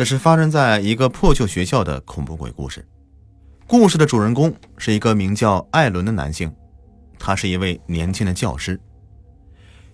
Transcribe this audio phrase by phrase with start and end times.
[0.00, 2.88] 这是发生在一个破旧学校的恐怖鬼故事。
[3.66, 6.50] 故事的主人公是一个名叫艾伦的男性，
[7.18, 8.80] 他是一位年轻的教师。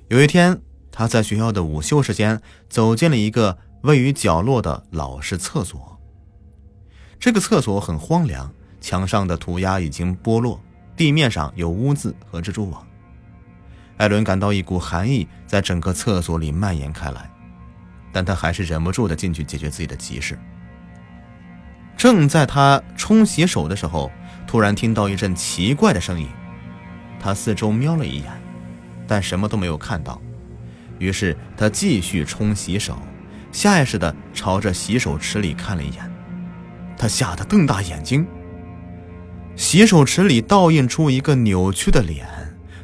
[0.06, 0.56] 有一天，
[0.92, 5.98] 他在学校的午休时间走进了一个位于角落的老式厕所。
[7.18, 8.48] 这个厕所很荒凉，
[8.80, 10.60] 墙上的涂鸦已经剥落，
[10.96, 12.86] 地面上有污渍和蜘蛛网。
[13.96, 17.28] 艾伦感到一股寒意在整个厕所里蔓延开来，
[18.16, 20.38] 但他还是忍不住的进去解决自己的急事。
[21.98, 24.10] 正在他冲洗手的时候，
[24.46, 26.26] 突然听到一阵奇怪的声音。
[27.20, 28.32] 他四周瞄了一眼，
[29.06, 30.18] 但什么都没有看到。
[30.98, 32.96] 于是他继续冲洗手，
[33.52, 36.10] 下意识的朝着洗手池里看了一眼。
[36.96, 38.26] 他吓得瞪大眼睛。
[39.56, 42.26] 洗手池里倒映出一个扭曲的脸，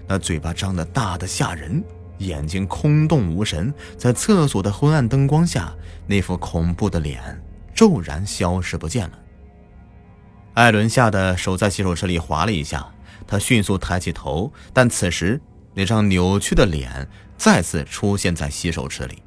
[0.06, 1.82] 那嘴巴张得大的吓人，
[2.26, 3.72] 眼睛空洞无神。
[3.96, 5.72] 在厕所的昏暗灯光下，
[6.06, 7.42] 那副恐怖的脸。
[7.74, 9.18] 骤然消失不见了。
[10.54, 12.86] 艾伦吓得手在洗手池里划了一下，
[13.26, 15.40] 他迅速抬起头，但此时
[15.72, 19.22] 那张扭曲的脸再次出现在洗手池里。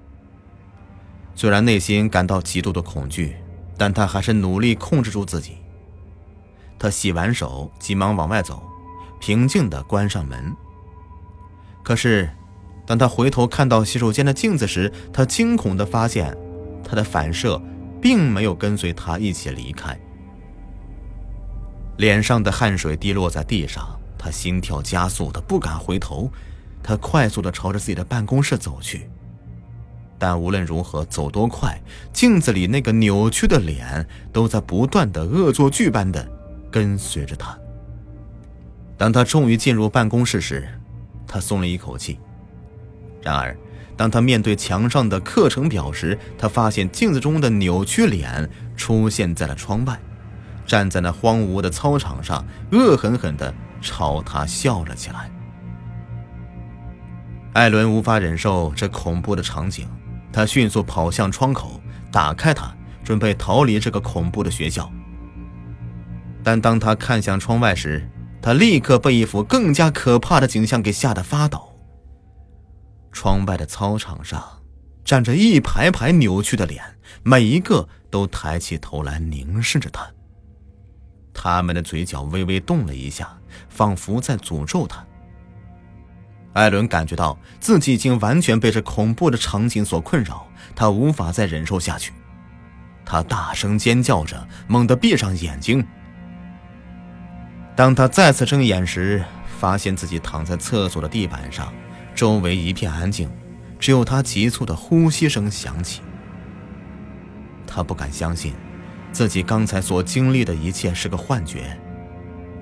[1.34, 3.36] 虽然内心感到极度的恐惧，
[3.78, 5.58] 但他还是努力控制住自己。
[6.78, 8.62] 他洗完手，急忙往外走，
[9.20, 10.56] 平静地关上门。
[11.84, 12.30] 可是，
[12.86, 16.36] 当他回头看到洗手间的镜子时，他惊恐地发现，
[16.84, 17.62] 他的反射。
[18.02, 20.00] 并没有跟随他一起离开。
[21.98, 26.32] 脸上的汗水滴落在地上，他心跳加速的不敢回头。
[26.84, 29.10] 他快速的朝着自己的办公室走去，
[30.20, 31.82] 但无论如何走多快，
[32.14, 36.24] 镜子里那个扭曲的脸都在不断的恶作剧般的
[36.70, 37.58] 跟随着他。
[39.00, 40.70] 当他终于进入办公室时，
[41.26, 42.20] 他松了一口气。
[43.26, 43.58] 然而。
[43.98, 49.98] 当他面对墙上的课程表时，他发现镜子中的扭曲脸出现在了窗外，
[50.66, 55.32] 站在那荒芜的操场上，恶狠狠地朝他笑了起来。
[57.54, 59.88] 艾伦无法忍受这恐怖的场景，
[60.34, 61.80] 他迅速跑向窗口，
[62.12, 64.92] 打开它，准备逃离这个恐怖的学校。
[66.44, 68.10] 但当他看向窗外时，
[68.42, 71.75] 他立刻被一幅更加可怕的景象给吓得发抖。
[73.16, 74.44] 窗外的操场上，
[75.06, 76.84] 站着一排排扭曲的脸，
[77.24, 80.06] 每一个都抬起头来凝视着他。
[81.34, 83.38] 他们的嘴角微微动了一下，
[83.70, 85.04] 仿佛在诅咒他。
[86.52, 90.46] 艾伦感觉到自己已经完全被这恐怖的场景所困扰，
[90.76, 92.12] 他无法再忍受下去。
[93.06, 95.86] 他大声尖叫着，猛地闭上眼睛。
[97.78, 99.24] 当他再次睁眼时，
[99.58, 101.74] 发现自己躺在厕所的地板上。
[102.16, 103.30] 周围一片安静，
[103.78, 106.02] 只有他急促的呼吸声响起。
[107.68, 108.54] 他不敢相信，
[109.12, 111.78] 自己刚才所经历的一切是个幻觉，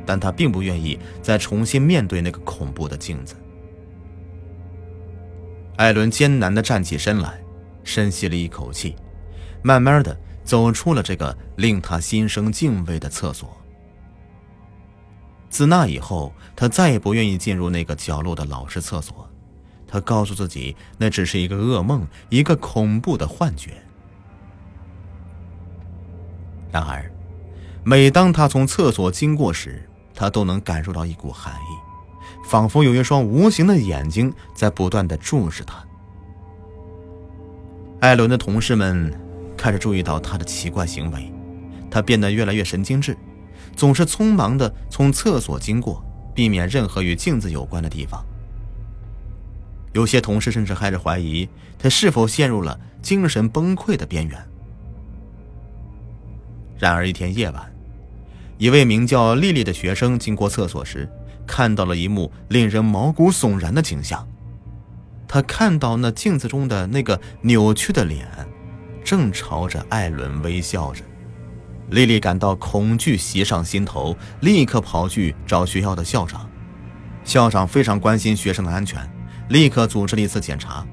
[0.08, 3.36] 但他并不愿意再重新面对那个恐怖的镜子。
[5.76, 7.40] 艾伦艰难地站起身来，
[7.84, 8.96] 深吸了一口气，
[9.62, 13.56] 慢慢地走出了这个令他心生敬畏的厕所。
[15.50, 19.30] 自那以后，他再也不愿意进入那个角落的老式厕所。
[19.94, 23.74] 他告诉自己，那只是一个噩梦，一个恐怖的幻觉。
[26.72, 27.12] 然而，
[27.84, 35.76] 每当他从厕所经过时，他都能感受到一股寒意，仿佛有一双无形的眼睛在不断的注视他。
[38.00, 39.14] 艾伦的同事们
[39.56, 41.32] 开始注意到他的奇怪行为，
[41.92, 43.16] 他变得越来越神经质，
[43.76, 46.04] 总是匆忙的从厕所经过，
[46.34, 48.26] 避免任何与镜子有关的地方。
[49.94, 51.48] 有些同事甚至开始怀疑
[51.80, 54.38] 他是否陷入了精神崩溃的边缘。
[56.78, 57.74] 然而一天夜晚，
[58.58, 61.10] 一位名叫丽丽的学生经过厕所时，
[61.48, 64.28] 看到了一幕令人毛骨悚然的景象。
[65.28, 68.28] 他看到那镜子中的那个扭曲的脸，
[69.04, 71.04] 正朝着艾伦微笑着。
[71.90, 76.50] 丽丽感到恐惧袭上心头，立刻跑去找学校的校长。
[77.24, 79.00] 校长非常关心学生的安全。
[79.50, 80.86] 立刻组织了一次检查。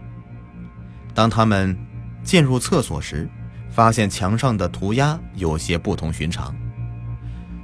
[1.15, 1.77] 当他们
[2.23, 3.29] 进入厕所时，
[3.71, 6.55] 发现墙上的涂鸦有些不同寻常，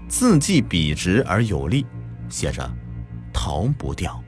[0.09, 1.85] 字迹笔直而有力，
[2.29, 2.71] 写着
[3.33, 4.23] “逃不掉”。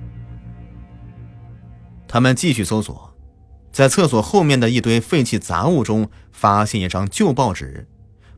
[2.09, 3.15] 他们继续搜索，
[3.71, 7.87] 在厕所后面的一堆废弃杂物中，发现一张旧报纸，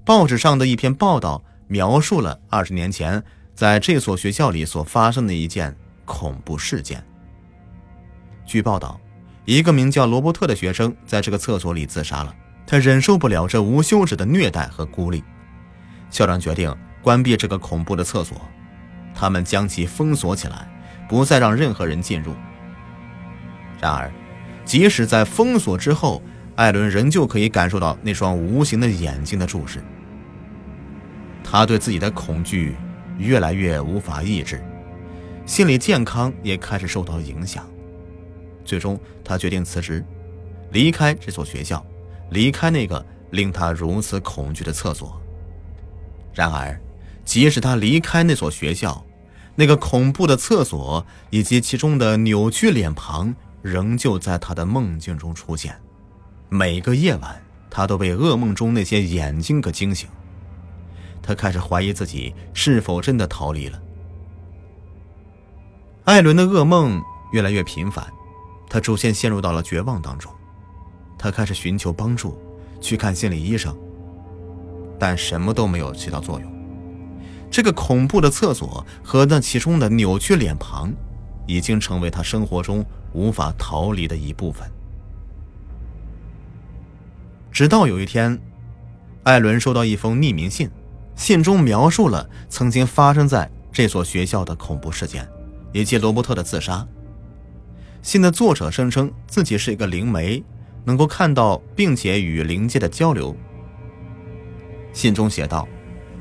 [0.04, 3.22] 报纸上的一篇报道描述了二十年前
[3.54, 7.04] 在这所学校里所发生的一件恐怖事件。
[8.50, 9.00] 据报道，
[9.44, 12.34] 一个名叫罗伯特的学生在这个厕所里自杀了。
[12.66, 15.22] 他忍受不了这无休止的虐待和孤立，
[16.10, 18.36] 校长决定关闭这个恐怖的厕所，
[19.14, 20.68] 他们将其封锁起来，
[21.08, 22.34] 不再让任何人进入。
[23.80, 24.10] 然而，
[24.64, 26.20] 即使在封锁之后，
[26.56, 29.80] 艾伦仍旧可以感受到那双无形的眼睛的注视。
[31.44, 32.74] 他对自己的恐惧
[33.16, 34.60] 越来越无法抑制，
[35.46, 37.64] 心理健康也开始受到影响。
[38.70, 40.04] 最终，他决定辞职，
[40.70, 41.84] 离开这所学校，
[42.30, 45.20] 离开那个令他如此恐惧的厕所。
[46.32, 46.80] 然而，
[47.24, 49.04] 即使他离开那所学校，
[49.56, 53.34] 那个恐怖的厕所以及其中的扭曲脸庞。
[53.62, 55.78] 仍旧在他的梦境中出现，
[56.48, 60.08] 每个夜晚，他都被噩梦中那些眼睛给惊醒。
[61.20, 63.78] 他开始怀疑自己是否真的逃离了。
[66.04, 67.02] 艾伦的噩梦
[67.32, 68.10] 越来越频繁，
[68.70, 70.32] 他逐渐陷入到了绝望当中。
[71.18, 72.40] 他开始寻求帮助，
[72.80, 73.76] 去看心理医生，
[74.98, 76.50] 但什么都没有起到作用。
[77.50, 80.90] 这个恐怖的厕所和那其中的扭曲脸庞，
[81.46, 82.82] 已经成为他生活中。
[83.12, 84.70] 无法逃离的一部分。
[87.50, 88.40] 直到有一天，
[89.24, 90.70] 艾伦收到一封匿名信，
[91.16, 95.28] 信中描述了曾经发生在这所学校的恐怖事件，
[95.72, 96.86] 以及罗伯特的自杀。
[98.02, 100.42] 信的作者声称自己是一个灵媒，
[100.84, 103.36] 能够看到并且与灵界的交流。
[104.92, 105.68] 信中写道：“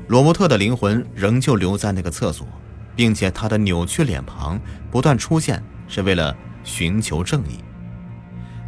[0.08, 2.46] 罗伯特的灵魂仍旧留在那个厕所，
[2.94, 4.60] 并且他的扭曲脸庞
[4.90, 7.58] 不断出现，是为了。”寻求正义，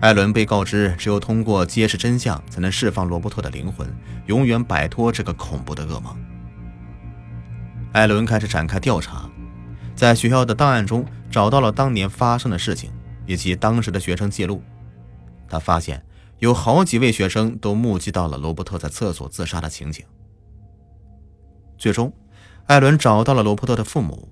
[0.01, 3.87] 艾伦被告知，只有通过揭示真相，才能释放罗伯特的灵魂，
[4.25, 6.17] 永远摆脱这个恐怖的噩梦。
[7.93, 9.29] 艾伦开始展开调查，
[9.95, 12.91] 在学校的档案中找到了当年发生的事情
[13.27, 14.63] 以及当时的学生记录。
[15.49, 16.03] 他发现
[16.39, 20.05] 有好几位学生都目击到了罗伯特在厕所自杀的情景。
[21.77, 22.13] 最终，
[22.67, 24.29] 艾伦找到了罗伯特的父母，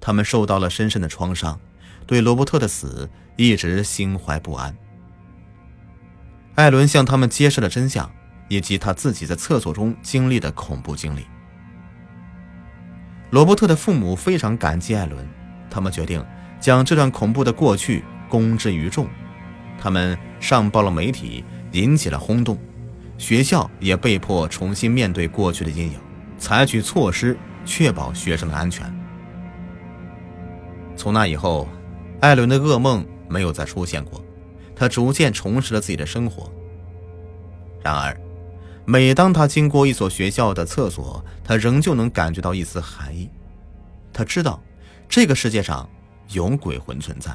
[0.00, 1.58] 他们受到了深深的创伤。
[2.06, 4.76] 对罗伯特的死一直心怀不安。
[6.56, 8.10] 艾伦向他们揭示了真相，
[8.48, 11.24] 以及他自己在厕所中经历的恐怖经历。
[13.30, 15.24] 罗伯特的父母非常感激艾伦，
[15.70, 16.24] 他们决定
[16.58, 19.06] 将这段恐怖的过去公之于众。
[19.78, 22.56] 他们上报了媒体，引起了轰动，
[23.18, 25.98] 学校也被迫重新面对过去的阴影，
[26.38, 27.36] 采取措施
[27.66, 28.90] 确保学生的安全。
[30.96, 31.68] 从那以后。
[32.20, 34.22] 艾伦的噩梦没有再出现过，
[34.76, 36.52] 他逐渐重拾了自己的生活。
[37.82, 38.14] 然而，
[38.84, 43.30] 每当他经过一所学校的厕所，他仍旧能感觉到一丝寒意。
[44.12, 44.62] 他知道，
[45.08, 45.88] 这个世界上
[46.28, 47.32] 有鬼魂存在。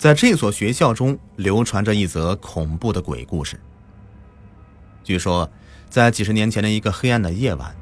[0.00, 3.60] 在这所学校中，流传着一则恐怖的鬼故事。
[5.04, 5.46] 据说，
[5.90, 7.76] 在几十年前的一个黑暗的夜晚，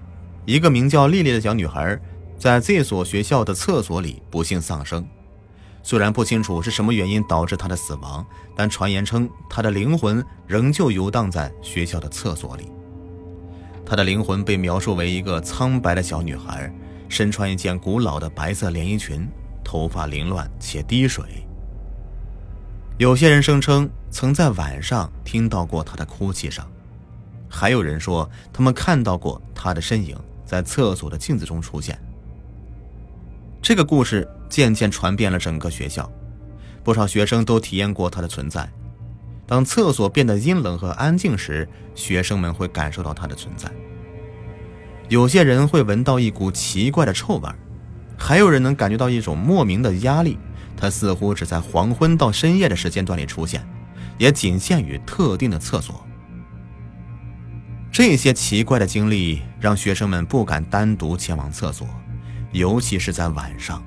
[0.44, 1.96] 一个名叫丽丽的小女孩，
[2.36, 5.06] 在这所学校的厕所里不幸丧生。
[5.84, 8.26] 虽然不清楚是什么原因导致她的死亡，
[8.56, 12.68] 但传言称她的灵魂仍旧游荡在学校的厕所里。
[13.86, 16.68] 他的灵魂被描述为一个苍白的小女孩，
[17.08, 19.24] 身穿一件古老的白色连衣裙，
[19.62, 21.24] 头发凌乱且滴水。
[22.98, 26.64] 有些人声称曾在晚上听到过她的哭泣声，
[27.48, 31.96] 还有人说他们看到过她的身影在厕所的镜子中出现。
[33.62, 36.10] 这个故事渐渐传遍了整个学校，
[36.82, 38.68] 不少学生都体验过它的存在。
[39.46, 43.70] 当厕所变得阴冷和安静时，学生们会感受到它的存在。
[45.08, 47.48] 有些人会闻到一股奇怪的臭味，
[48.18, 50.36] 还有人能感觉到一种莫名的压力。
[50.80, 53.66] 它似乎只在黄昏到深夜的时间段里出现，
[54.16, 56.06] 也仅限于特定的厕所。
[57.90, 61.86] 这些奇怪的经历让学生们不敢单独前往厕所。
[62.52, 63.82] 尤其是在晚上，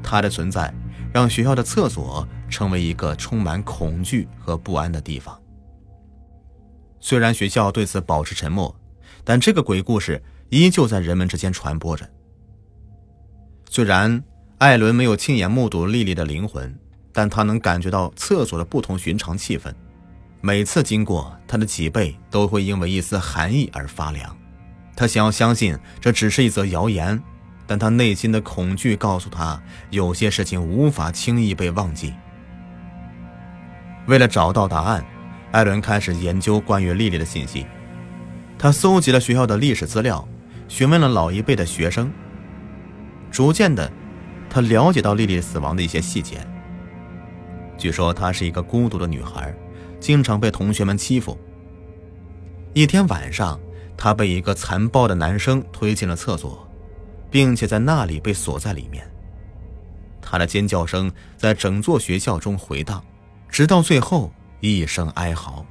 [0.00, 0.72] 它的存在
[1.12, 5.36] 让学校的厕所成为一个充满恐惧和不安的地方。
[7.00, 8.72] 虽然学校对此保持沉默，
[9.24, 12.08] 但这个鬼故事依旧在人们之间传播着。
[13.68, 14.22] 虽然
[14.62, 16.72] 艾伦没有亲眼目睹莉莉的灵魂，
[17.12, 19.74] 但他能感觉到厕所的不同寻常气氛。
[20.40, 24.38] 每次经过，他的脊背都会因为一丝寒意而发凉。
[24.94, 27.20] 他想要相信这只是一则谣言。
[27.66, 32.14] 但他内心的恐惧告诉他，有些事情无法轻易被忘记。
[34.06, 35.04] 为了找到答案，
[35.50, 37.66] 艾伦开始研究关于莉莉的信息。
[38.56, 40.24] 他搜集了学校的历史资料，
[40.68, 42.12] 询问了老一辈的学生。
[43.32, 43.90] 逐渐的，
[44.52, 46.46] 他了解到莉莉死亡的一些细节。
[47.78, 49.52] 据说她是一个孤独的女孩，
[49.98, 51.38] 经常被同学们欺负，
[52.74, 53.58] 一天晚上，
[53.96, 56.68] 他被一个残暴的男生推进了厕所，
[57.30, 59.10] 并且在那里被锁在里面。
[60.20, 63.02] 他的尖叫声在整座学校中回荡，
[63.48, 64.30] 直到最后
[64.60, 65.64] 一声哀嚎。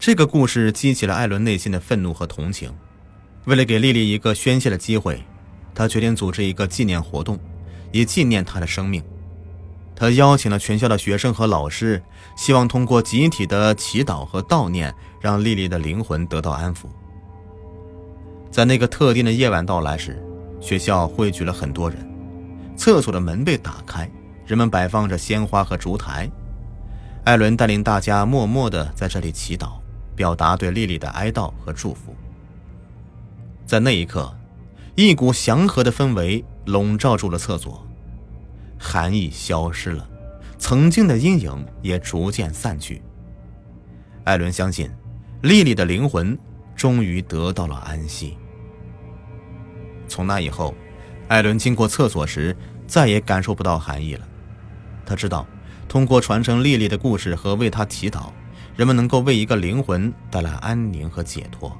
[0.00, 2.74] 这个故事激起了艾伦内心的愤怒和同情。
[3.44, 5.22] 为了给丽丽一个宣泄的机会，
[5.74, 7.38] 他决定组织一个纪念活动，
[7.90, 9.02] 以纪念她的生命。
[9.96, 12.02] 他邀请了全校的学生和老师，
[12.36, 16.86] 希望通过集体的祈祷和悼念，让丽丽的灵魂得到安抚。
[18.50, 20.20] 在那个特定的夜晚到来时，
[20.60, 21.98] 学校汇聚了很多人，
[22.76, 24.10] 厕所的门被打开，
[24.44, 26.28] 人们摆放着鲜花和烛台。
[27.24, 29.74] 艾伦带领大家默默地在这里祈祷，
[30.16, 32.14] 表达对丽丽的哀悼和祝福。
[33.64, 34.32] 在那一刻，
[34.96, 37.84] 一股祥和的氛围笼罩住了厕所。
[38.78, 40.08] 寒意消失了，
[40.56, 43.02] 曾经的阴影也逐渐散去。
[44.22, 44.88] 艾伦相信，
[45.42, 46.38] 莉莉的灵魂
[46.76, 48.36] 终于得到了安息。
[50.06, 50.74] 从那以后，
[51.26, 54.28] 艾伦经过厕所时再也感受不到寒意了。
[55.04, 55.44] 他知道，
[55.88, 58.30] 通过传承莉莉的故事和为她祈祷，
[58.76, 61.76] 人们能够为一个灵魂带来安宁和解脱。